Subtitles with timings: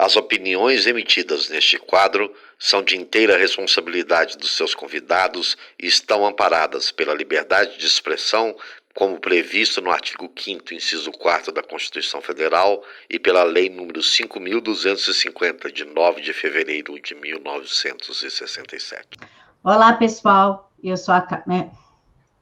[0.00, 6.90] As opiniões emitidas neste quadro são de inteira responsabilidade dos seus convidados e estão amparadas
[6.90, 8.56] pela liberdade de expressão,
[8.94, 15.70] como previsto no artigo 5, inciso 4 da Constituição Federal e pela Lei nº 5.250,
[15.70, 19.18] de 9 de fevereiro de 1967.
[19.62, 20.72] Olá, pessoal.
[20.82, 21.42] Eu sou a.
[21.46, 21.70] Né?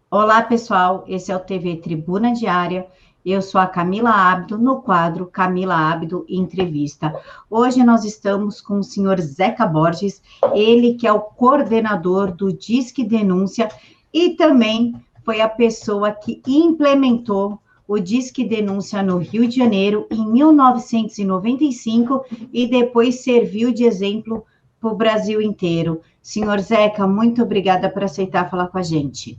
[0.08, 1.04] Olá, pessoal.
[1.08, 2.86] Esse é o TV Tribuna Diária
[3.24, 7.14] eu sou a Camila Abdo, no quadro Camila Abdo Entrevista.
[7.50, 10.22] Hoje nós estamos com o senhor Zeca Borges,
[10.54, 13.68] ele que é o coordenador do Disque Denúncia
[14.12, 14.94] e também
[15.24, 22.66] foi a pessoa que implementou o Disque Denúncia no Rio de Janeiro em 1995 e
[22.66, 24.44] depois serviu de exemplo
[24.80, 26.00] para o Brasil inteiro.
[26.22, 29.38] Senhor Zeca, muito obrigada por aceitar falar com a gente.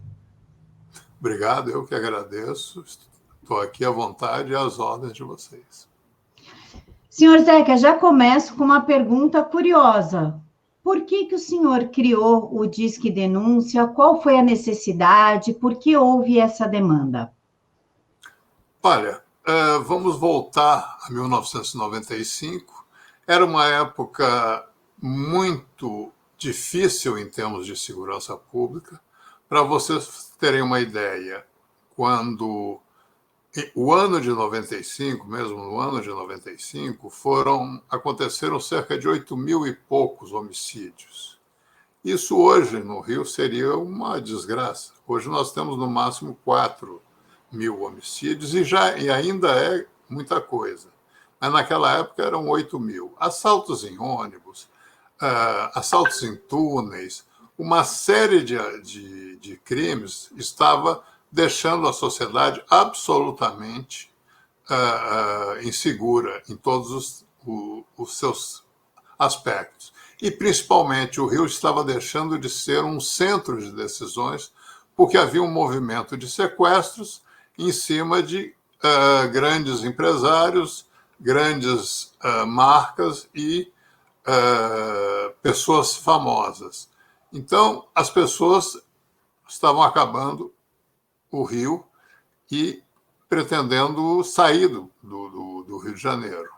[1.19, 2.83] Obrigado, eu que agradeço.
[3.49, 5.89] Estou aqui à vontade e às ordens de vocês.
[7.09, 10.39] Senhor Zeca, já começo com uma pergunta curiosa.
[10.83, 13.87] Por que, que o senhor criou o Disque Denúncia?
[13.87, 15.51] Qual foi a necessidade?
[15.51, 17.33] Por que houve essa demanda?
[18.83, 22.85] Olha, uh, vamos voltar a 1995.
[23.25, 24.69] Era uma época
[25.01, 29.01] muito difícil em termos de segurança pública.
[29.49, 31.43] Para vocês terem uma ideia,
[31.95, 32.79] quando
[33.73, 39.65] o ano de 95, mesmo no ano de 95, foram aconteceram cerca de 8 mil
[39.65, 41.39] e poucos homicídios.
[42.03, 44.93] Isso hoje no Rio seria uma desgraça.
[45.07, 47.01] Hoje nós temos no máximo 4
[47.51, 50.89] mil homicídios e já e ainda é muita coisa.
[51.39, 53.13] Mas naquela época eram 8 mil.
[53.19, 54.63] Assaltos em ônibus,
[55.21, 57.25] uh, assaltos em túneis,
[57.57, 64.11] uma série de, de, de crimes estava deixando a sociedade absolutamente
[64.69, 68.63] uh, uh, insegura em todos os, o, os seus
[69.17, 69.93] aspectos.
[70.21, 74.51] E, principalmente, o Rio estava deixando de ser um centro de decisões,
[74.95, 77.21] porque havia um movimento de sequestros
[77.57, 78.53] em cima de
[78.83, 80.87] uh, grandes empresários,
[81.19, 82.13] grandes
[82.47, 83.69] marcas e
[85.41, 86.89] pessoas famosas.
[87.33, 88.77] Então, as pessoas
[89.47, 90.53] estavam acabando
[91.31, 91.85] o Rio
[92.51, 92.81] e
[93.27, 96.49] pretendendo sair do, do, do Rio de Janeiro.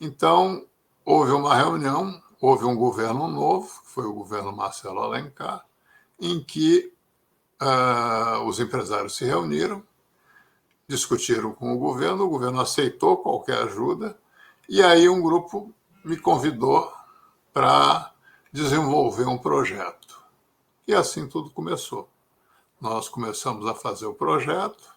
[0.00, 0.66] Então,
[1.04, 5.64] houve uma reunião, houve um governo novo, que foi o governo Marcelo Alencar,
[6.20, 6.92] em que
[7.62, 9.82] uh, os empresários se reuniram,
[10.88, 14.18] discutiram com o governo, o governo aceitou qualquer ajuda,
[14.68, 15.72] e aí um grupo
[16.04, 16.92] me convidou
[17.52, 18.12] para
[18.52, 20.18] desenvolver um projeto.
[20.86, 22.08] E assim tudo começou
[22.80, 24.96] nós começamos a fazer o projeto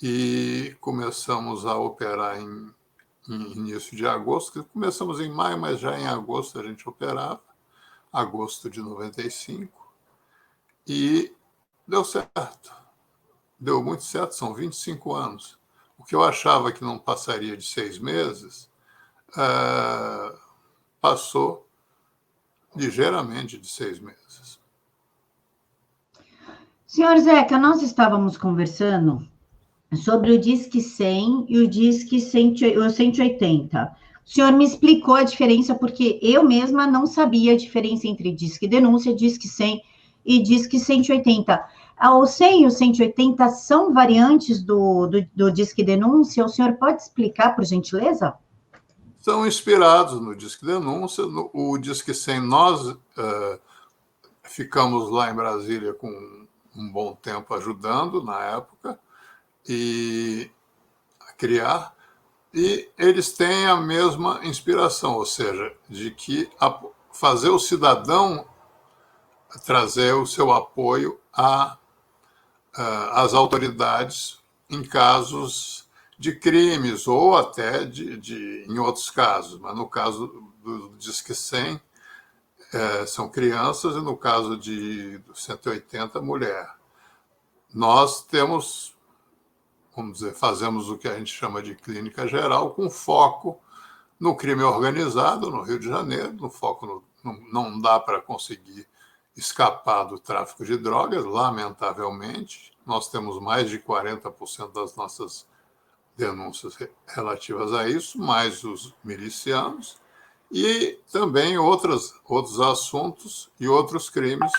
[0.00, 2.74] e começamos a operar em,
[3.28, 4.64] em, início de agosto.
[4.72, 7.42] Começamos em maio, mas já em agosto a gente operava,
[8.12, 9.92] agosto de 95,
[10.86, 11.34] e
[11.86, 12.74] deu certo.
[13.58, 15.58] Deu muito certo, são 25 anos.
[15.96, 18.68] O que eu achava que não passaria de seis meses,
[19.30, 20.36] uh,
[21.00, 21.68] passou
[22.74, 24.21] ligeiramente de seis meses.
[26.92, 29.26] Senhor Zeca, nós estávamos conversando
[29.96, 33.96] sobre o Disque 100 e o Disque 180.
[34.26, 38.68] O senhor me explicou a diferença, porque eu mesma não sabia a diferença entre Disque
[38.68, 39.82] Denúncia, Disque 100
[40.22, 41.64] e Disque 180.
[41.98, 46.44] O 100 e o 180 são variantes do, do, do Disque Denúncia?
[46.44, 48.34] O senhor pode explicar, por gentileza?
[49.18, 51.24] São inspirados no Disque Denúncia.
[51.24, 52.98] No, o Disque 100, nós uh,
[54.42, 56.41] ficamos lá em Brasília com
[56.74, 58.98] um bom tempo ajudando na época
[59.68, 60.50] e
[61.20, 61.94] a criar.
[62.54, 66.50] E eles têm a mesma inspiração, ou seja, de que
[67.12, 68.46] fazer o cidadão
[69.64, 71.76] trazer o seu apoio a,
[73.12, 74.38] às autoridades
[74.68, 75.88] em casos
[76.18, 81.80] de crimes ou até de, de, em outros casos, mas no caso do Disque 100
[82.72, 86.74] é, são crianças e, no caso de 180, mulher.
[87.72, 88.96] Nós temos,
[89.94, 93.60] vamos dizer, fazemos o que a gente chama de clínica geral, com foco
[94.18, 98.86] no crime organizado no Rio de Janeiro, no foco no, não, não dá para conseguir
[99.36, 102.72] escapar do tráfico de drogas, lamentavelmente.
[102.86, 105.46] Nós temos mais de 40% das nossas
[106.16, 106.76] denúncias
[107.06, 110.01] relativas a isso, mais os milicianos
[110.52, 114.52] e também outros, outros assuntos e outros crimes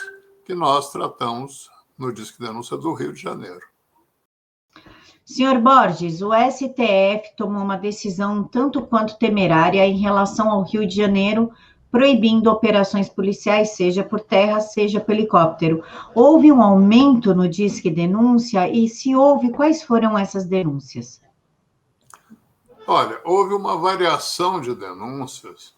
[0.43, 3.61] que nós tratamos no Disque Denúncia do Rio de Janeiro.
[5.23, 10.95] Senhor Borges, o STF tomou uma decisão tanto quanto temerária em relação ao Rio de
[10.95, 11.51] Janeiro,
[11.89, 15.83] proibindo operações policiais, seja por terra, seja por helicóptero.
[16.15, 21.21] Houve um aumento no Disque Denúncia e, se houve, quais foram essas denúncias?
[22.85, 25.73] Olha, houve uma variação de denúncias,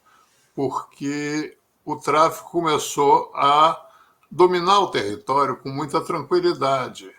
[0.55, 3.85] porque o tráfico começou a
[4.31, 7.13] dominar o território com muita tranquilidade.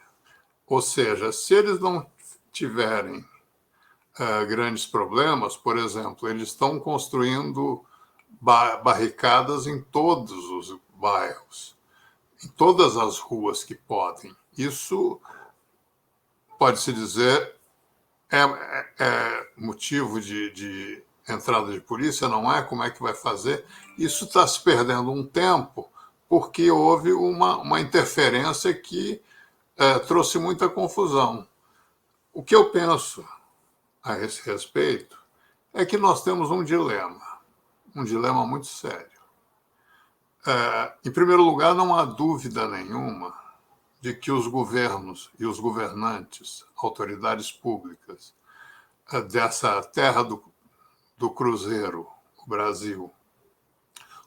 [0.66, 2.10] Ou seja, se eles não
[2.50, 7.84] tiverem uh, grandes problemas, por exemplo, eles estão construindo
[8.40, 11.76] ba barricadas em todos os bairros,
[12.42, 14.34] em todas as ruas que podem.
[14.56, 15.20] Isso
[16.58, 17.54] pode-se dizer
[18.30, 22.62] é, é, é motivo de, de, entrada de polícia, não é?
[22.62, 23.64] Como é que vai fazer?
[23.98, 25.90] Isso está se perdendo um tempo
[26.28, 29.20] porque houve uma, uma interferência que
[29.76, 31.46] é, trouxe muita confusão.
[32.32, 33.24] O que eu penso
[34.02, 35.18] a esse respeito
[35.72, 37.40] é que nós temos um dilema,
[37.94, 39.16] um dilema muito sério.
[40.46, 43.34] É, em primeiro lugar, não há dúvida nenhuma
[44.00, 48.34] de que os governos e os governantes, autoridades públicas
[49.12, 50.42] é, dessa terra do,
[51.16, 52.08] do Cruzeiro,
[52.46, 53.12] Brasil,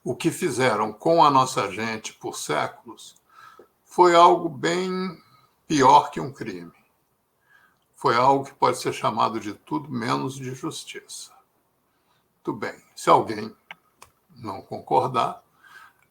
[0.04, 3.16] o que fizeram com a nossa gente por séculos
[3.86, 5.18] foi algo bem
[5.68, 6.80] pior que um crime
[8.00, 11.34] foi algo que pode ser chamado de tudo menos de justiça.
[12.42, 13.54] Tudo bem, se alguém
[14.38, 15.44] não concordar,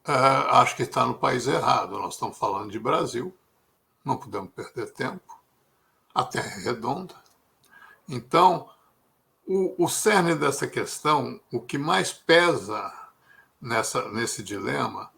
[0.07, 1.99] uh, acho que está no país errado.
[1.99, 3.35] Nós estamos falando de Brasil,
[4.05, 5.41] não podemos perder tempo.
[6.15, 7.15] A Terra é redonda.
[8.07, 8.69] Então,
[9.49, 12.93] o, o cerne dessa questão, o que mais pesa
[13.59, 15.11] nessa, nesse dilema,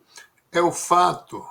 [0.53, 1.45] é o fato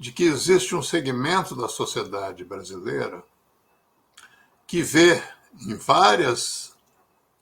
[0.00, 3.22] de que existe um segmento da sociedade brasileira
[4.66, 5.22] que vê
[5.60, 6.74] em várias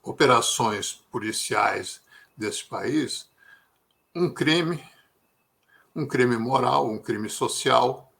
[0.03, 2.01] operações policiais
[2.35, 3.31] desse país
[4.13, 4.83] um crime,
[5.95, 8.13] um crime moral, um crime social,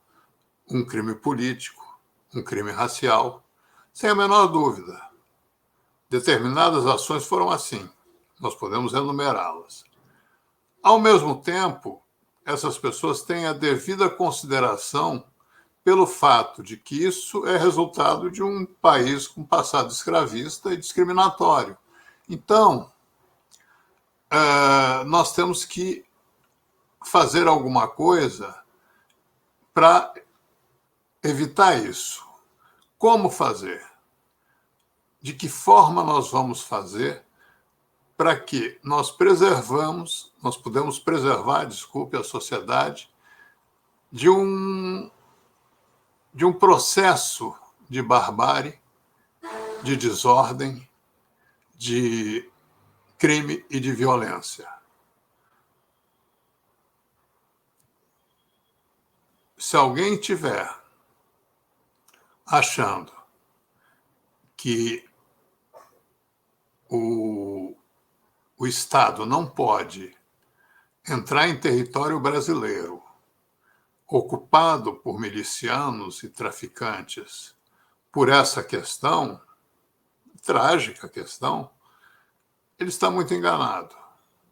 [0.69, 1.99] um crime político,
[2.33, 3.45] um crime racial,
[3.91, 5.12] sem a menor dúvida.
[6.13, 7.89] Determinadas ações foram assim,
[8.39, 9.83] nós podemos enumerá-las.
[10.83, 12.03] Ao mesmo tempo,
[12.45, 15.25] essas pessoas têm a devida consideração
[15.83, 21.75] pelo fato de que isso é resultado de um país com passado escravista e discriminatório.
[22.29, 22.91] Então,
[24.31, 26.05] uh, nós temos que
[27.03, 28.55] fazer alguma coisa
[29.73, 30.13] para
[31.23, 32.23] evitar isso.
[32.99, 33.92] Como fazer?
[35.23, 37.23] De que forma nós vamos fazer
[38.15, 43.09] para que nós preservamos, nós podemos preservar, desculpe, a sociedade
[44.11, 45.09] de um
[46.33, 47.55] de um processo
[47.89, 48.79] de barbárie,
[49.83, 50.89] de desordem,
[51.75, 52.49] de
[53.17, 54.67] crime e de violência.
[59.57, 60.67] Se alguém tiver
[62.45, 63.13] achando
[64.57, 65.07] que
[66.95, 67.75] o,
[68.55, 70.15] o Estado não pode
[71.09, 73.01] entrar em território brasileiro
[74.07, 77.55] ocupado por milicianos e traficantes
[78.11, 79.41] por essa questão,
[80.43, 81.67] trágica questão,
[82.77, 83.95] ele está muito enganado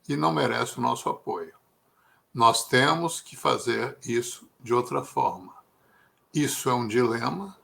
[0.10, 1.53] e não merece o nosso apoio.
[2.33, 5.53] Nós temos que fazer isso de outra forma.
[6.33, 7.55] Isso é um dilema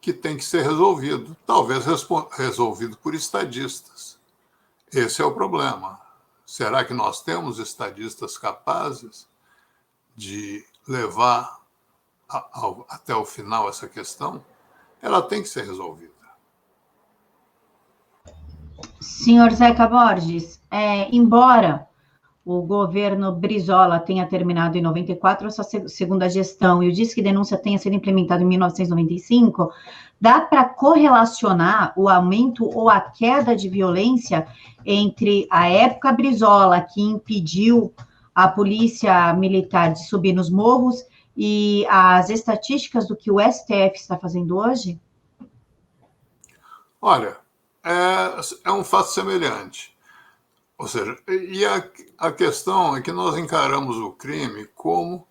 [0.00, 1.84] que tem que ser resolvido, talvez
[2.32, 4.21] resolvido por estadistas.
[4.92, 6.00] Esse é o problema.
[6.44, 9.26] Será que nós temos estadistas capazes
[10.14, 11.62] de levar
[12.28, 14.44] a, ao, até o final essa questão,
[15.00, 16.12] ela tem que ser resolvida.
[19.00, 21.88] Senhor Zeca Borges, é, embora
[22.44, 27.78] o governo Brizola tenha terminado em 94 essa segunda gestão e o Disque Denúncia tenha
[27.78, 29.72] sido implementado em 1995,
[30.20, 34.46] dá para correlacionar o aumento ou a queda de violência
[34.84, 37.94] entre a época Brizola, que impediu
[38.34, 41.04] a polícia militar de subir nos morros
[41.36, 45.00] e as estatísticas do que o STF está fazendo hoje?
[47.00, 47.36] Olha,
[47.84, 49.91] é, é um fato semelhante.
[50.82, 55.24] Ou seja, e a, a questão é que nós encaramos o crime como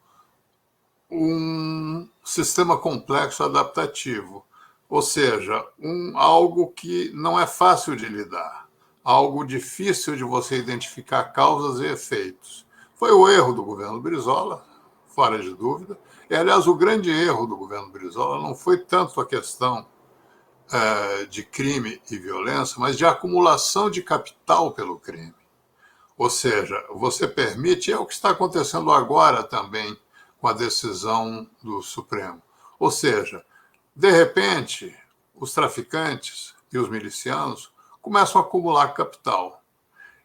[1.12, 4.46] um sistema complexo adaptativo,
[4.88, 8.70] ou seja, um, algo que não é fácil de lidar,
[9.04, 12.66] algo difícil de você identificar causas e efeitos.
[12.96, 14.66] Foi o erro do governo Brizola,
[15.10, 16.00] fora de dúvida.
[16.30, 19.86] E, aliás, o grande erro do governo Brizola não foi tanto a questão
[20.72, 25.41] uh, de crime e violência, mas de acumulação de capital pelo crime.
[26.22, 29.98] Ou seja, você permite, é o que está acontecendo agora também
[30.40, 32.40] com a decisão do Supremo.
[32.78, 33.44] Ou seja,
[33.96, 34.96] de repente,
[35.34, 37.72] os traficantes e os milicianos
[38.04, 39.64] começam a acumular capital.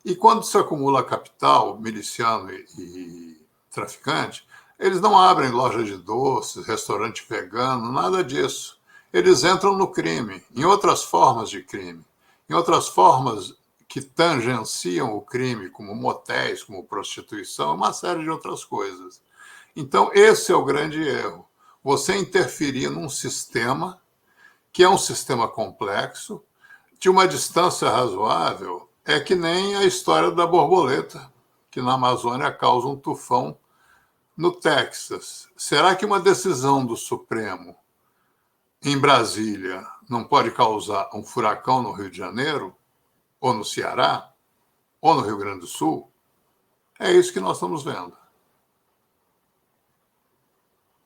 [0.05, 4.47] E quando se acumula capital, miliciano e, e traficante,
[4.79, 8.79] eles não abrem loja de doces, restaurante vegano, nada disso.
[9.11, 12.05] Eles entram no crime, em outras formas de crime,
[12.51, 13.55] em outras formas
[13.97, 19.23] que tangenciam o crime, como motéis, como prostituição, uma série de outras coisas.
[19.75, 21.49] Então, esse é o grande erro.
[21.83, 23.99] Você interferir num sistema
[24.71, 26.45] que é um sistema complexo,
[27.01, 31.33] de uma distância razoável, é que nem a história da borboleta,
[31.71, 33.59] que na Amazônia causa um tufão
[34.37, 35.49] no Texas.
[35.57, 37.75] Será que uma decisão do Supremo
[38.83, 42.77] em Brasília não pode causar um furacão no Rio de Janeiro,
[43.41, 44.33] ou no Ceará,
[45.01, 46.11] ou no Rio Grande do Sul?
[46.99, 48.13] É isso que nós estamos vendo.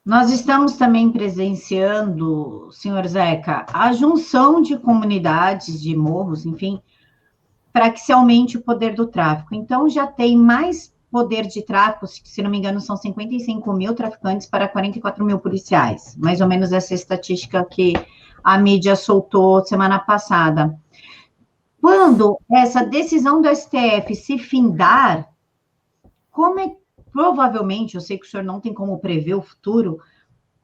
[0.03, 6.81] Nós estamos também presenciando, senhor Zeca, a junção de comunidades, de morros, enfim,
[7.71, 9.53] para que se aumente o poder do tráfico.
[9.53, 14.47] Então, já tem mais poder de tráfico, se não me engano, são 55 mil traficantes
[14.47, 16.15] para 44 mil policiais.
[16.17, 17.93] Mais ou menos essa estatística que
[18.43, 20.75] a mídia soltou semana passada.
[21.81, 25.27] Quando essa decisão do STF se findar,
[26.29, 26.75] como é
[27.11, 29.99] provavelmente, eu sei que o senhor não tem como prever o futuro,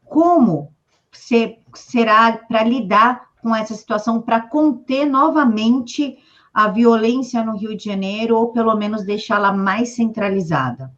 [0.05, 0.71] como
[1.11, 6.19] ser, será para lidar com essa situação, para conter novamente
[6.53, 10.95] a violência no Rio de Janeiro, ou pelo menos deixá-la mais centralizada?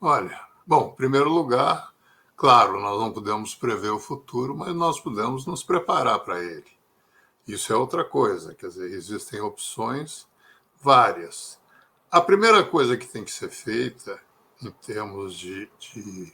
[0.00, 1.92] Olha, bom, em primeiro lugar,
[2.36, 6.77] claro, nós não podemos prever o futuro, mas nós podemos nos preparar para ele.
[7.48, 10.28] Isso é outra coisa, quer dizer, existem opções
[10.82, 11.58] várias.
[12.10, 14.20] A primeira coisa que tem que ser feita
[14.62, 16.30] em termos de, de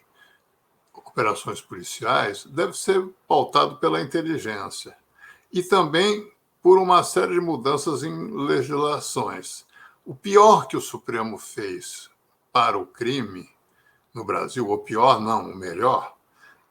[0.92, 4.96] operações policiais deve ser pautado pela inteligência
[5.52, 9.64] e também por uma série de mudanças em legislações.
[10.04, 12.10] O pior que o Supremo fez
[12.52, 13.48] para o crime
[14.12, 16.16] no Brasil, o pior não, o melhor,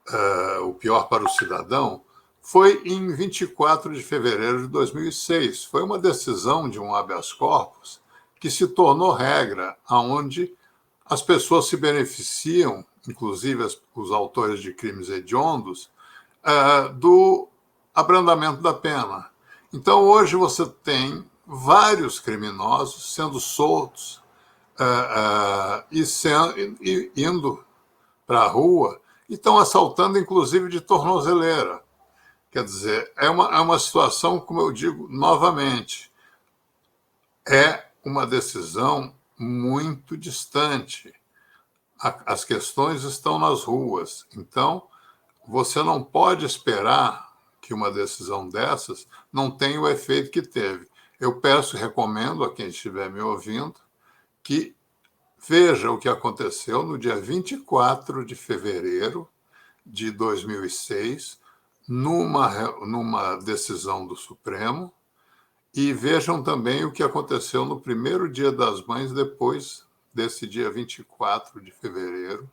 [0.10, 2.04] uh, o pior para o cidadão,
[2.44, 5.64] foi em 24 de fevereiro de 2006.
[5.64, 8.02] Foi uma decisão de um habeas corpus
[8.38, 10.54] que se tornou regra, aonde
[11.06, 15.90] as pessoas se beneficiam, inclusive os autores de crimes hediondos,
[16.44, 17.48] uh, do
[17.96, 19.30] abrandamento da pena.
[19.72, 24.22] Então, hoje você tem vários criminosos sendo soltos
[24.78, 27.64] uh, uh, e, e indo
[28.28, 31.83] para a rua e estão assaltando, inclusive, de tornozeleira.
[32.54, 36.12] Quer dizer, é uma, é uma situação, como eu digo novamente,
[37.48, 41.12] é uma decisão muito distante.
[42.00, 44.28] As questões estão nas ruas.
[44.38, 44.88] Então,
[45.48, 50.88] você não pode esperar que uma decisão dessas não tenha o efeito que teve.
[51.20, 53.80] Eu peço e recomendo a quem estiver me ouvindo
[54.44, 54.76] que
[55.40, 59.28] veja o que aconteceu no dia 24 de fevereiro
[59.84, 61.42] de 2006,
[61.88, 64.94] numa, numa decisão do Supremo,
[65.76, 71.60] e vejam também o que aconteceu no primeiro dia das mães, depois desse dia 24
[71.62, 72.50] de fevereiro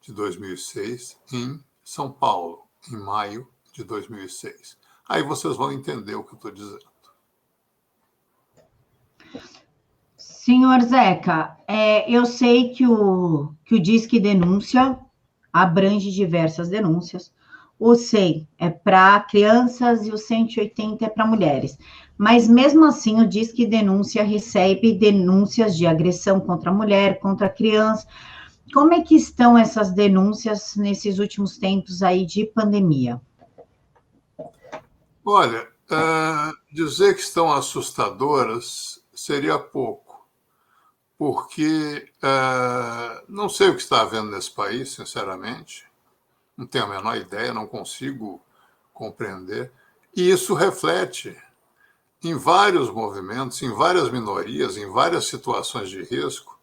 [0.00, 4.78] de 2006, em São Paulo, em maio de 2006.
[5.08, 6.90] Aí vocês vão entender o que eu estou dizendo.
[10.16, 14.98] Senhor Zeca, é, eu sei que o, que o Disque Denúncia
[15.52, 17.32] abrange diversas denúncias.
[17.80, 21.78] O 100 é para crianças e o 180 é para mulheres.
[22.18, 27.50] Mas mesmo assim, o Disque Denúncia recebe denúncias de agressão contra a mulher, contra a
[27.50, 28.06] criança.
[28.74, 33.18] Como é que estão essas denúncias nesses últimos tempos aí de pandemia?
[35.24, 40.28] Olha, uh, dizer que estão assustadoras seria pouco,
[41.16, 45.89] porque uh, não sei o que está havendo nesse país, sinceramente,
[46.60, 48.38] não tenho a menor ideia, não consigo
[48.92, 49.72] compreender,
[50.14, 51.34] e isso reflete
[52.22, 56.60] em vários movimentos, em várias minorias, em várias situações de risco,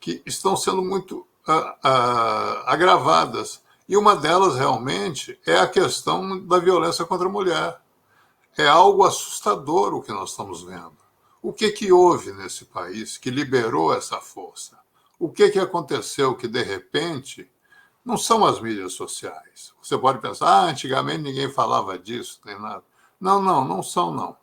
[0.00, 3.62] que estão sendo muito uh, uh, agravadas.
[3.86, 7.78] E uma delas, realmente, é a questão da violência contra a mulher.
[8.56, 10.96] É algo assustador o que nós estamos vendo.
[11.42, 14.78] O que, que houve nesse país que liberou essa força?
[15.18, 17.50] O que, que aconteceu que, de repente,
[18.04, 19.72] não são as mídias sociais.
[19.82, 22.84] Você pode pensar, ah, antigamente ninguém falava disso, nem nada.
[23.18, 24.36] Não, não, não são, não.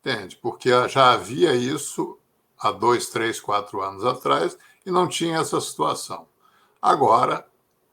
[0.00, 0.36] Entende?
[0.36, 2.18] Porque já havia isso
[2.56, 4.56] há dois, três, quatro anos atrás
[4.86, 6.28] e não tinha essa situação.
[6.80, 7.46] Agora,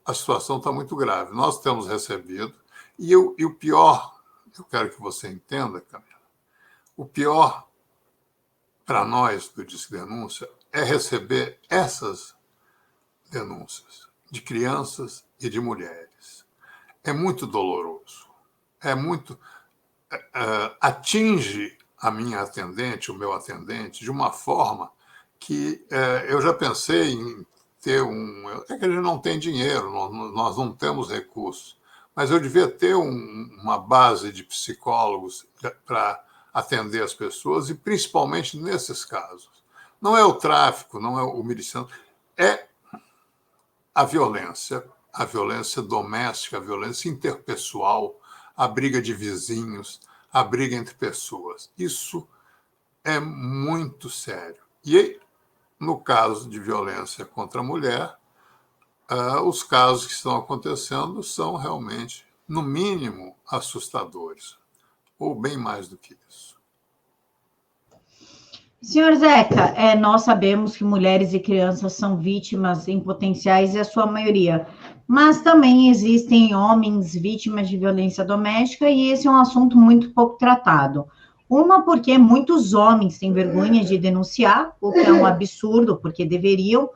[0.06, 1.34] a situação está muito grave.
[1.34, 2.54] Nós temos recebido,
[2.98, 4.22] e, eu, e o pior,
[4.58, 6.12] eu quero que você entenda, Camila,
[6.96, 7.68] o pior
[8.86, 12.36] para nós do Disque Denúncia é receber essas
[13.32, 16.46] denúncias de crianças e de mulheres.
[17.04, 18.28] É muito doloroso.
[18.82, 19.40] É muito.
[20.12, 24.92] Uh, atinge a minha atendente, o meu atendente, de uma forma
[25.40, 27.46] que uh, eu já pensei em
[27.82, 28.50] ter um.
[28.70, 29.92] É que a gente não tem dinheiro,
[30.32, 31.78] nós não temos recursos,
[32.16, 35.46] mas eu devia ter um, uma base de psicólogos
[35.86, 39.52] para atender as pessoas, e principalmente nesses casos.
[40.02, 41.88] Não é o tráfico, não é o miliciano,
[42.38, 42.68] é
[43.96, 48.20] a violência, a violência doméstica, a violência interpessoal,
[48.56, 51.72] a briga de vizinhos, a briga entre pessoas.
[51.78, 52.28] Isso
[53.06, 54.62] é muito sério.
[54.84, 55.18] E
[55.80, 58.18] no caso de violência contra a mulher,
[59.10, 64.58] uh, os casos que estão acontecendo são realmente, no mínimo, assustadores,
[65.18, 66.55] ou bem mais do que isso.
[68.86, 73.84] Senhor Zeca, é, nós sabemos que mulheres e crianças são vítimas em potenciais e a
[73.84, 74.68] sua maioria,
[75.08, 80.38] mas também existem homens vítimas de violência doméstica e esse é um assunto muito pouco
[80.38, 81.08] tratado.
[81.50, 86.88] Uma, porque muitos homens têm vergonha de denunciar, o que é um absurdo, porque deveriam.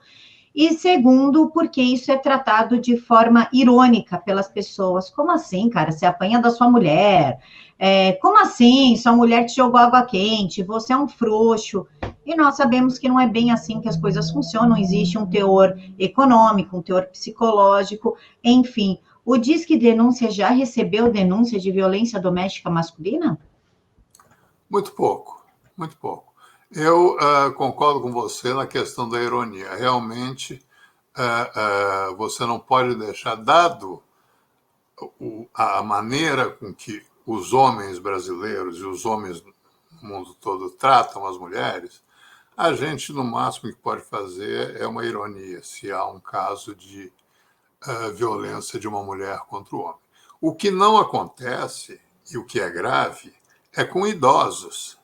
[0.59, 5.09] E segundo, porque isso é tratado de forma irônica pelas pessoas.
[5.09, 5.89] Como assim, cara?
[5.89, 7.39] Você apanha da sua mulher?
[7.79, 8.93] É, como assim?
[8.97, 10.61] Sua mulher te jogou água quente?
[10.61, 11.87] Você é um frouxo.
[12.25, 14.75] E nós sabemos que não é bem assim que as coisas funcionam.
[14.75, 18.99] Existe um teor econômico, um teor psicológico, enfim.
[19.23, 23.39] O Disque Denúncia já recebeu denúncia de violência doméstica masculina?
[24.69, 25.41] Muito pouco,
[25.77, 26.28] muito pouco.
[26.71, 29.73] Eu uh, concordo com você na questão da ironia.
[29.73, 30.63] Realmente,
[31.17, 34.03] uh, uh, você não pode deixar, dado
[35.19, 39.53] o, a maneira com que os homens brasileiros e os homens no
[39.99, 42.03] mundo todo tratam as mulheres,
[42.55, 47.11] a gente, no máximo que pode fazer é uma ironia, se há um caso de
[48.15, 50.01] violência de uma mulher contra o homem.
[50.41, 53.33] O que não acontece, e o que é grave,
[53.73, 54.98] é com idosos.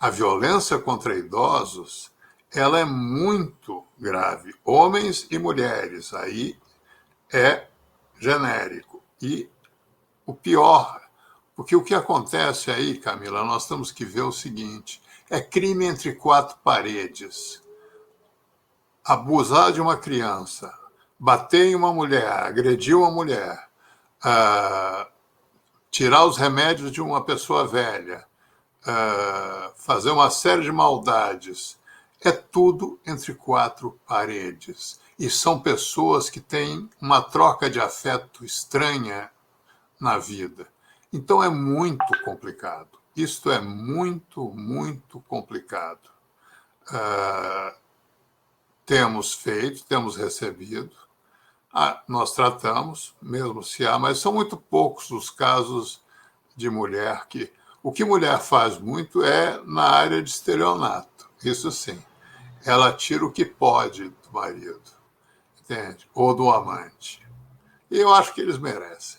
[0.00, 2.10] A violência contra idosos,
[2.50, 6.58] ela é muito grave, homens e mulheres, aí
[7.30, 7.66] é
[8.18, 9.02] genérico.
[9.20, 9.46] E
[10.24, 10.98] o pior,
[11.54, 16.14] porque o que acontece aí, Camila, nós temos que ver o seguinte: é crime entre
[16.14, 17.62] quatro paredes.
[19.04, 20.72] Abusar de uma criança,
[21.18, 23.68] bater em uma mulher, agredir uma mulher,
[24.24, 25.06] uh,
[25.90, 28.26] tirar os remédios de uma pessoa velha,
[28.86, 31.78] uh, fazer uma série de maldades,
[32.20, 35.00] é tudo entre quatro paredes.
[35.18, 39.30] E são pessoas que têm uma troca de afeto estranha
[39.98, 40.66] na vida.
[41.12, 42.98] Então é muito complicado.
[43.14, 46.08] Isto é muito, muito complicado.
[46.90, 47.74] Uh,
[48.86, 50.96] temos feito, temos recebido,
[51.72, 56.02] ah, nós tratamos, mesmo se há, mas são muito poucos os casos
[56.56, 57.52] de mulher que.
[57.82, 61.98] O que mulher faz muito é na área de estelionato, isso sim.
[62.64, 64.82] Ela tira o que pode do marido,
[65.58, 66.06] entende?
[66.14, 67.26] Ou do amante.
[67.90, 69.18] E eu acho que eles merecem.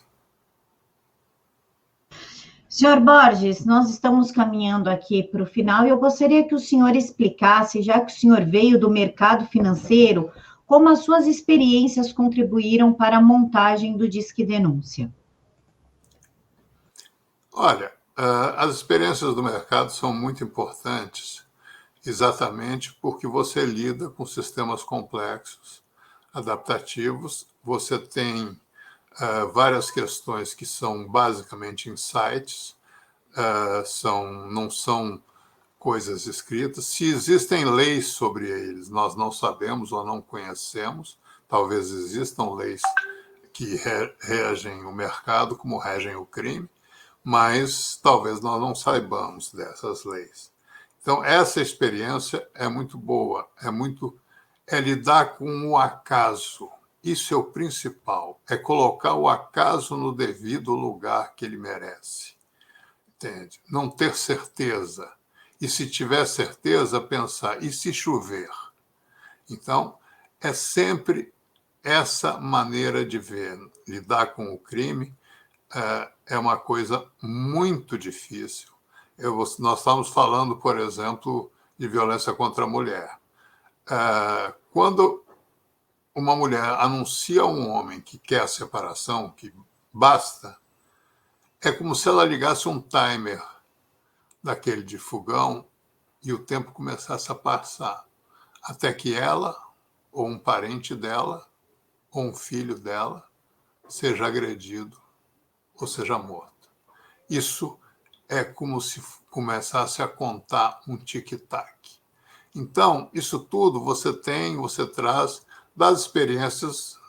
[2.70, 6.96] Senhor Borges, nós estamos caminhando aqui para o final e eu gostaria que o senhor
[6.96, 10.32] explicasse, já que o senhor veio do mercado financeiro,
[10.66, 15.14] como as suas experiências contribuíram para a montagem do Disque Denúncia?
[17.54, 17.92] Olha,
[18.56, 21.44] as experiências do mercado são muito importantes,
[22.06, 25.82] exatamente porque você lida com sistemas complexos,
[26.34, 32.76] adaptativos, você tem uh, várias questões que são basicamente insights,
[33.32, 35.22] uh, são, não são
[35.78, 36.86] coisas escritas.
[36.86, 41.18] Se existem leis sobre eles, nós não sabemos ou não conhecemos.
[41.48, 42.82] Talvez existam leis
[43.52, 43.76] que
[44.22, 46.70] regem o mercado como regem o crime,
[47.24, 50.52] mas talvez nós não saibamos dessas leis.
[51.02, 54.18] Então, essa experiência é muito boa, é muito
[54.68, 56.70] é lidar com o acaso.
[57.04, 62.36] Isso é o principal, é colocar o acaso no devido lugar que ele merece.
[63.08, 63.60] Entende?
[63.70, 65.12] Não ter certeza
[65.62, 68.50] e se tiver certeza, pensar: e se chover?
[69.48, 69.98] Então,
[70.42, 71.32] é sempre
[71.84, 75.16] essa maneira de ver, lidar com o crime,
[75.74, 78.70] é uma coisa muito difícil.
[79.18, 83.20] Eu, nós estamos falando, por exemplo, de violência contra a mulher.
[84.72, 85.24] Quando
[86.16, 89.54] uma mulher anuncia a um homem que quer a separação, que
[89.92, 90.58] basta,
[91.62, 93.44] é como se ela ligasse um timer
[94.42, 95.68] daquele de fogão
[96.24, 98.06] e o tempo começasse a passar,
[98.64, 99.56] até que ela,
[100.12, 101.48] ou um parente dela,
[102.12, 103.28] ou um filho dela,
[103.88, 105.02] seja agredido
[105.82, 106.70] ou seja morto.
[107.30, 107.78] Isso
[108.30, 112.00] é como se começasse a contar um tic-tac.
[112.54, 117.00] Então, isso tudo você tem, você traz das experiências,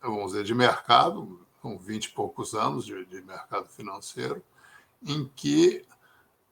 [0.00, 4.42] vamos dizer, de mercado, com 20 e poucos anos de, de mercado financeiro,
[5.04, 5.84] em que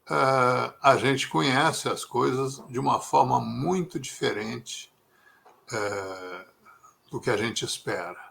[0.08, 4.92] uh, a gente conhece as coisas de uma forma muito diferente
[5.72, 6.44] uh,
[7.10, 8.30] do que a gente espera.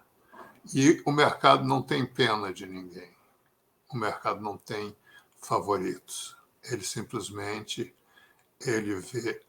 [0.73, 3.18] E o mercado não tem pena de ninguém.
[3.89, 4.95] O mercado não tem
[5.41, 6.37] favoritos.
[6.63, 7.95] Ele simplesmente
[8.59, 9.41] ele vê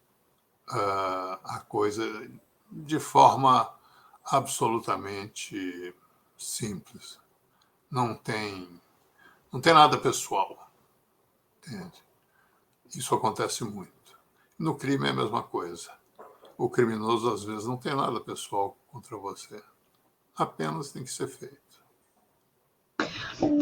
[0.70, 2.04] uh, a coisa
[2.70, 3.74] de forma
[4.24, 5.94] absolutamente
[6.38, 7.18] simples.
[7.90, 8.80] Não tem,
[9.52, 10.70] não tem nada pessoal.
[11.58, 12.02] Entende?
[12.94, 14.18] Isso acontece muito.
[14.58, 15.90] No crime é a mesma coisa.
[16.56, 19.62] O criminoso, às vezes, não tem nada pessoal contra você.
[20.36, 21.69] Apenas tem que ser feito.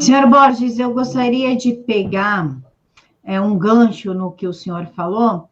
[0.01, 2.57] Senhor Borges, eu gostaria de pegar
[3.23, 5.49] é, um gancho no que o senhor falou,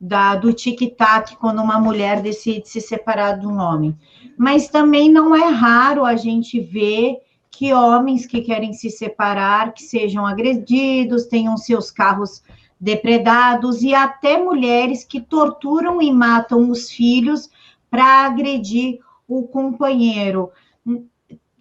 [0.00, 3.96] da, do tic-tac quando uma mulher decide se separar de um homem.
[4.36, 7.18] Mas também não é raro a gente ver
[7.50, 12.42] que homens que querem se separar, que sejam agredidos, tenham seus carros
[12.80, 17.50] depredados e até mulheres que torturam e matam os filhos
[17.90, 20.50] para agredir o companheiro.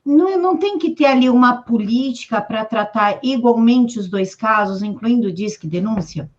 [0.07, 5.27] Não, não tem que ter ali uma política para tratar igualmente os dois casos, incluindo
[5.27, 6.31] o disque denúncia?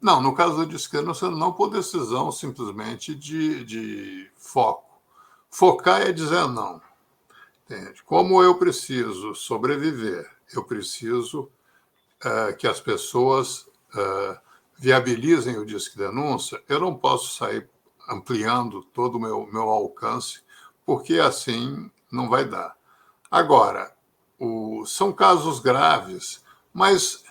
[0.00, 5.00] Não, no caso do disque denúncia, não por decisão simplesmente de, de foco.
[5.50, 6.80] Focar é dizer não.
[7.64, 8.00] Entende?
[8.04, 11.50] Como eu preciso sobreviver, eu preciso
[12.24, 13.62] uh, que as pessoas
[13.96, 14.38] uh,
[14.78, 17.68] viabilizem o disque denúncia, eu não posso sair
[18.08, 20.44] ampliando todo o meu, meu alcance,
[20.84, 22.76] porque assim não vai dar.
[23.30, 23.94] Agora,
[24.38, 27.24] o, são casos graves, mas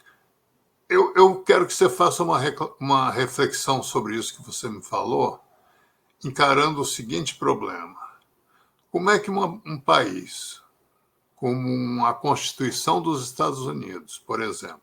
[0.89, 2.39] eu, eu quero que você faça uma,
[2.79, 5.39] uma reflexão sobre isso que você me falou,
[6.23, 7.95] encarando o seguinte problema.
[8.91, 10.61] Como é que uma, um país,
[11.35, 14.81] como a Constituição dos Estados Unidos, por exemplo,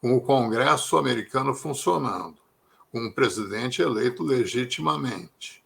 [0.00, 2.38] com o Congresso americano funcionando,
[2.90, 5.64] com um presidente eleito legitimamente,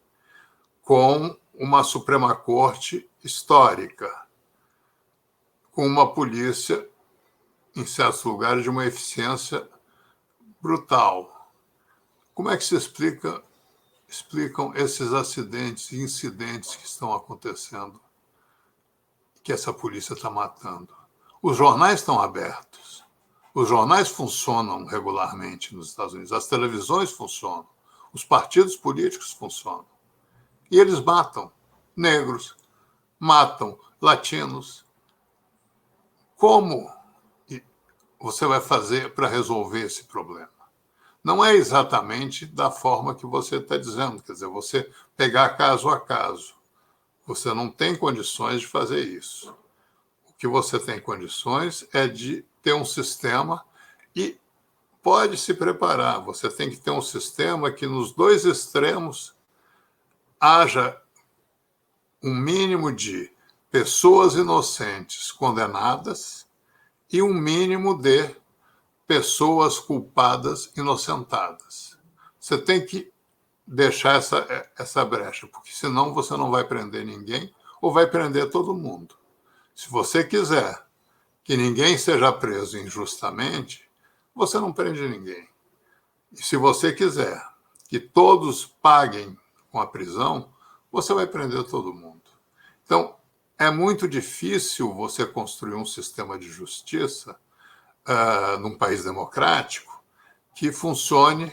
[0.81, 4.09] com uma Suprema Corte histórica,
[5.71, 6.87] com uma polícia,
[7.75, 9.67] em certos lugares, de uma eficiência
[10.61, 11.51] brutal.
[12.33, 13.43] Como é que se explica,
[14.07, 18.01] explicam esses acidentes e incidentes que estão acontecendo,
[19.43, 20.95] que essa polícia está matando?
[21.41, 23.03] Os jornais estão abertos.
[23.53, 27.67] Os jornais funcionam regularmente nos Estados Unidos, as televisões funcionam,
[28.11, 29.92] os partidos políticos funcionam.
[30.73, 31.51] E eles matam
[31.95, 32.55] negros,
[33.19, 34.83] matam latinos.
[36.35, 36.91] Como
[38.19, 40.49] você vai fazer para resolver esse problema?
[41.23, 45.99] Não é exatamente da forma que você está dizendo, quer dizer, você pegar caso a
[45.99, 46.55] caso.
[47.27, 49.55] Você não tem condições de fazer isso.
[50.27, 53.63] O que você tem condições é de ter um sistema
[54.15, 54.39] e
[55.03, 56.19] pode se preparar.
[56.21, 59.35] Você tem que ter um sistema que nos dois extremos
[60.43, 61.01] haja
[62.21, 63.31] um mínimo de
[63.71, 66.45] pessoas inocentes condenadas
[67.09, 68.35] e um mínimo de
[69.07, 71.97] pessoas culpadas inocentadas.
[72.37, 73.09] Você tem que
[73.65, 77.49] deixar essa, essa brecha, porque senão você não vai prender ninguém
[77.81, 79.15] ou vai prender todo mundo.
[79.73, 80.85] Se você quiser
[81.41, 83.89] que ninguém seja preso injustamente,
[84.35, 85.47] você não prende ninguém.
[86.33, 87.41] E se você quiser
[87.87, 89.37] que todos paguem
[89.73, 90.53] com a prisão,
[90.91, 92.21] você vai prender todo mundo.
[92.85, 93.15] Então,
[93.57, 97.35] é muito difícil você construir um sistema de justiça
[98.07, 100.03] uh, num país democrático
[100.55, 101.45] que funcione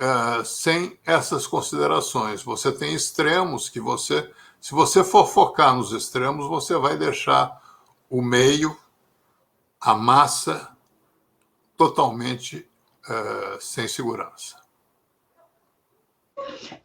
[0.00, 2.42] uh, sem essas considerações.
[2.42, 4.28] Você tem extremos que você,
[4.60, 7.62] se você for focar nos extremos, você vai deixar
[8.10, 8.76] o meio,
[9.80, 10.76] a massa,
[11.76, 12.68] totalmente
[13.08, 14.57] uh, sem segurança.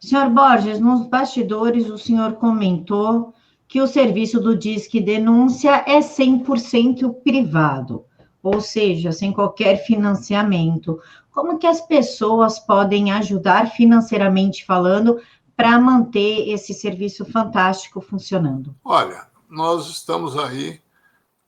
[0.00, 3.32] Senhor Borges, nos bastidores o senhor comentou
[3.66, 8.04] que o serviço do Disque Denúncia é 100% privado,
[8.42, 11.00] ou seja, sem qualquer financiamento.
[11.30, 15.20] Como que as pessoas podem ajudar financeiramente falando
[15.56, 18.74] para manter esse serviço fantástico funcionando?
[18.84, 20.80] Olha, nós estamos aí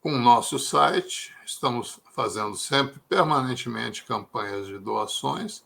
[0.00, 5.64] com o nosso site, estamos fazendo sempre permanentemente campanhas de doações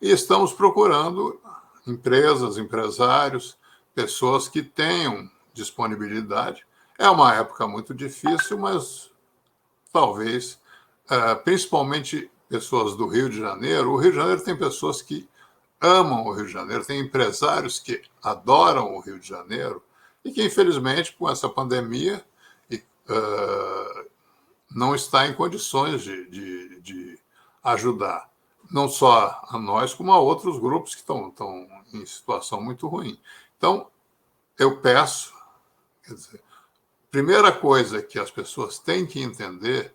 [0.00, 1.40] e estamos procurando
[1.86, 3.56] empresas, empresários,
[3.94, 6.66] pessoas que tenham disponibilidade.
[6.98, 9.10] É uma época muito difícil, mas
[9.92, 10.60] talvez,
[11.10, 15.28] é, principalmente pessoas do Rio de Janeiro, o Rio de Janeiro tem pessoas que
[15.80, 19.82] amam o Rio de Janeiro, tem empresários que adoram o Rio de Janeiro
[20.24, 22.24] e que, infelizmente, com essa pandemia,
[23.08, 24.08] uh,
[24.70, 27.18] não está em condições de, de, de,
[27.64, 28.28] ajudar,
[28.72, 33.20] não só a nós, como a outros grupos que estão, estão em situação muito ruim.
[33.58, 33.88] Então,
[34.58, 35.34] eu peço,
[36.02, 36.42] quer dizer,
[37.10, 39.94] primeira coisa que as pessoas têm que entender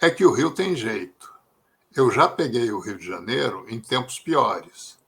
[0.00, 1.32] é que o Rio tem jeito.
[1.94, 4.98] Eu já peguei o Rio de Janeiro em tempos piores.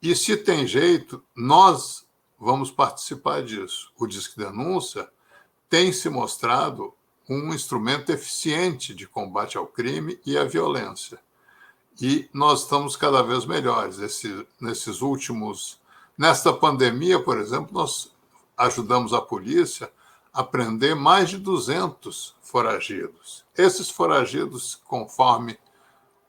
[0.00, 2.06] E se tem jeito, nós
[2.38, 3.92] vamos participar disso.
[3.98, 5.10] O Disque Denúncia
[5.68, 6.94] tem se mostrado
[7.28, 11.18] um instrumento eficiente de combate ao crime e à violência.
[12.00, 13.98] E nós estamos cada vez melhores.
[13.98, 15.80] Esse, nesses últimos.
[16.16, 18.12] Nesta pandemia, por exemplo, nós
[18.56, 19.90] ajudamos a polícia
[20.32, 23.44] a prender mais de 200 foragidos.
[23.56, 25.58] Esses foragidos, conforme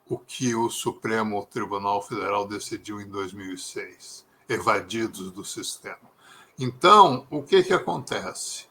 [0.08, 6.10] o que o Supremo Tribunal Federal decidiu em 2006, evadidos do sistema.
[6.58, 8.66] Então, o que, que acontece?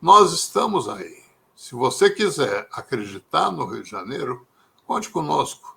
[0.00, 1.24] Nós estamos aí.
[1.56, 4.46] Se você quiser acreditar no Rio de Janeiro,
[4.86, 5.73] conte conosco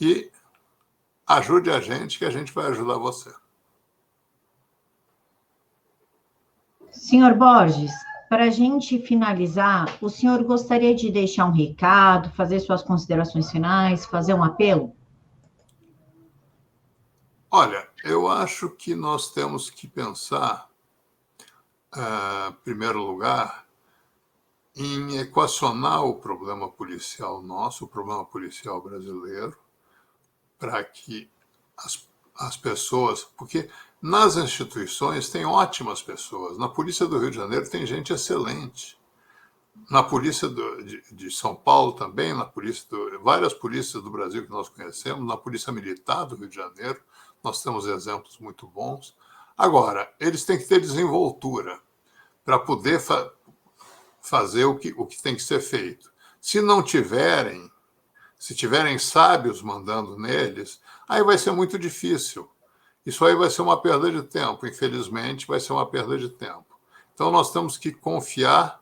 [0.00, 0.30] e
[1.26, 3.32] ajude a gente, que a gente vai ajudar você.
[6.90, 7.92] Senhor Borges,
[8.28, 14.06] para a gente finalizar, o senhor gostaria de deixar um recado, fazer suas considerações finais,
[14.06, 14.94] fazer um apelo?
[17.50, 20.68] Olha, eu acho que nós temos que pensar,
[21.92, 23.66] uh, em primeiro lugar,
[24.76, 29.58] em equacionar o problema policial nosso, o problema policial brasileiro,
[30.60, 31.28] para que
[31.76, 33.24] as, as pessoas.
[33.36, 33.68] Porque
[34.00, 36.56] nas instituições tem ótimas pessoas.
[36.56, 39.00] Na Polícia do Rio de Janeiro tem gente excelente.
[39.90, 44.44] Na Polícia do, de, de, São Paulo também, na polícia do, várias polícias do Brasil
[44.44, 47.00] que nós conhecemos, na Polícia Militar do Rio de Janeiro,
[47.42, 49.16] nós temos exemplos muito bons.
[49.56, 51.80] Agora, eles têm que ter desenvoltura
[52.44, 53.32] para poder fa
[54.22, 56.12] fazer o que, o que tem que ser feito.
[56.40, 57.70] Se não tiverem,
[58.40, 62.50] se tiverem sábios mandando neles, aí vai ser muito difícil
[63.04, 66.78] isso aí vai ser uma perda de tempo, infelizmente, vai ser uma perda de tempo.
[67.14, 68.80] Então, nós temos que confiar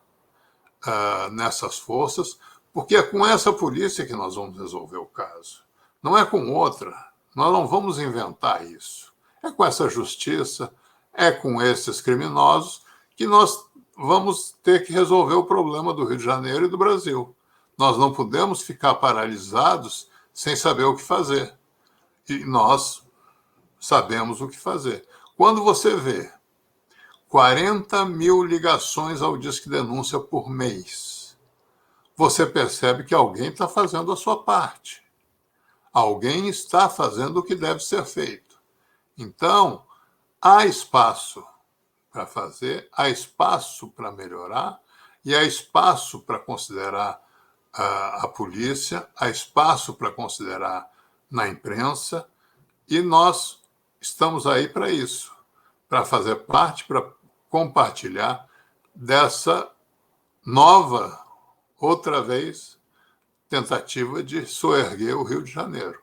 [0.85, 2.37] uh, nessas forças,
[2.73, 5.63] porque é com essa polícia que nós vamos resolver o caso.
[6.03, 6.93] Não é com outra.
[7.35, 9.13] Nós não vamos inventar isso.
[9.43, 10.71] É com essa justiça,
[11.13, 12.83] é com esses criminosos
[13.15, 13.65] que nós
[13.97, 17.35] vamos ter que resolver o problema do Rio de Janeiro e do Brasil.
[17.79, 21.57] Nós não podemos ficar paralisados sem saber o que fazer.
[22.27, 23.07] E nós
[23.79, 25.07] sabemos o que fazer.
[25.37, 26.29] Quando você vê
[27.29, 31.37] 40 mil ligações ao Disque Denúncia por mês,
[32.17, 35.01] você percebe que alguém está fazendo a sua parte.
[35.93, 38.59] Alguém está fazendo o que deve ser feito.
[39.17, 39.85] Então,
[40.41, 41.41] há espaço
[42.11, 44.81] para fazer, há espaço para melhorar
[45.23, 47.28] e há espaço para considerar
[47.73, 50.89] a, a polícia, há espaço para considerar
[51.29, 52.27] na imprensa
[52.87, 53.59] e nós
[54.01, 55.31] estamos aí para isso,
[55.87, 57.05] para fazer parte, para
[57.49, 58.47] compartilhar
[58.93, 59.69] dessa
[60.45, 61.23] nova,
[61.79, 62.77] outra vez,
[63.47, 66.01] tentativa de soerguer o Rio de Janeiro.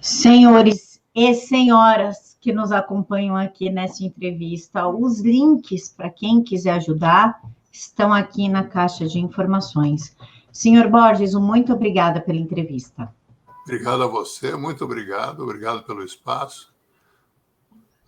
[0.00, 7.40] Senhores e senhoras que nos acompanham aqui nessa entrevista, os links para quem quiser ajudar
[7.70, 10.16] estão aqui na caixa de informações.
[10.50, 13.14] Senhor Borges, muito obrigada pela entrevista.
[13.62, 16.74] Obrigado a você, muito obrigado, obrigado pelo espaço.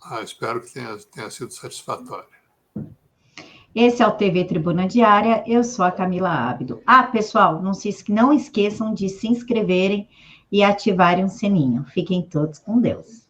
[0.03, 2.27] Ah, espero que tenha, tenha sido satisfatório.
[3.73, 6.81] Esse é o TV Tribuna Diária, eu sou a Camila Ábido.
[6.85, 10.09] Ah, pessoal, não, se, não esqueçam de se inscreverem
[10.51, 11.85] e ativarem o sininho.
[11.85, 13.24] Fiquem todos com Deus.